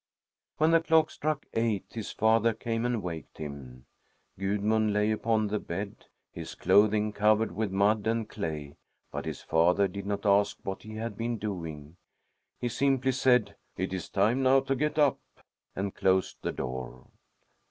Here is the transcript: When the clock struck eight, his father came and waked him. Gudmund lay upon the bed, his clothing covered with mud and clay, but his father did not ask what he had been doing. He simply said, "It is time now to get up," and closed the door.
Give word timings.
When 0.57 0.71
the 0.71 0.81
clock 0.81 1.11
struck 1.11 1.45
eight, 1.53 1.85
his 1.91 2.11
father 2.11 2.55
came 2.55 2.87
and 2.87 3.03
waked 3.03 3.37
him. 3.37 3.85
Gudmund 4.39 4.93
lay 4.93 5.11
upon 5.11 5.45
the 5.49 5.59
bed, 5.59 6.05
his 6.33 6.55
clothing 6.55 7.13
covered 7.13 7.51
with 7.51 7.69
mud 7.69 8.07
and 8.07 8.27
clay, 8.27 8.77
but 9.11 9.25
his 9.27 9.43
father 9.43 9.87
did 9.87 10.07
not 10.07 10.25
ask 10.25 10.57
what 10.63 10.81
he 10.81 10.95
had 10.95 11.15
been 11.15 11.37
doing. 11.37 11.97
He 12.59 12.67
simply 12.67 13.11
said, 13.11 13.55
"It 13.77 13.93
is 13.93 14.09
time 14.09 14.41
now 14.41 14.61
to 14.61 14.75
get 14.75 14.97
up," 14.97 15.19
and 15.75 15.93
closed 15.93 16.37
the 16.41 16.51
door. 16.51 17.05